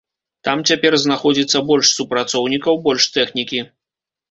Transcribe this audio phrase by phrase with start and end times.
[0.45, 3.65] Там цяпер знаходзіцца больш супрацоўнікаў, больш тэхнікі.